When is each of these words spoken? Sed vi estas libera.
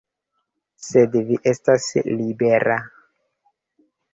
Sed 0.85 1.17
vi 1.27 1.37
estas 1.53 1.91
libera. 2.09 2.79